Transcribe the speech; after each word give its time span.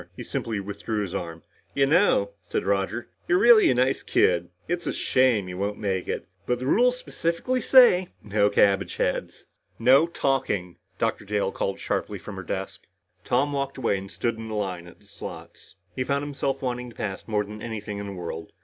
He 0.17 0.23
simply 0.23 0.59
withdrew 0.59 1.03
his 1.03 1.13
arm. 1.13 1.43
"You 1.75 1.85
know," 1.85 2.31
said 2.41 2.63
Roger, 2.65 3.07
"you're 3.27 3.37
really 3.37 3.69
a 3.69 3.75
nice 3.75 4.01
kid. 4.01 4.49
It's 4.67 4.87
a 4.87 4.93
shame 4.93 5.47
you 5.47 5.59
won't 5.59 5.77
make 5.77 6.07
it. 6.07 6.27
But 6.47 6.57
the 6.57 6.65
rules 6.65 6.97
specifically 6.97 7.61
say 7.61 8.07
'no 8.23 8.49
cabbageheads.'" 8.49 9.45
"No 9.77 10.07
talking!" 10.07 10.77
Dr. 10.97 11.23
Dale 11.23 11.51
called 11.51 11.79
sharply 11.79 12.17
from 12.17 12.35
her 12.37 12.41
desk. 12.43 12.85
Tom 13.23 13.53
walked 13.53 13.77
away 13.77 13.95
and 13.99 14.09
stood 14.09 14.37
in 14.37 14.47
the 14.47 14.55
line 14.55 14.87
at 14.87 14.97
the 14.99 15.05
slots. 15.05 15.75
He 15.95 16.03
found 16.03 16.23
himself 16.23 16.63
wanting 16.63 16.89
to 16.89 16.95
pass 16.95 17.27
more 17.27 17.43
than 17.43 17.61
anything 17.61 17.99
in 17.99 18.07
the 18.07 18.13
world. 18.13 18.53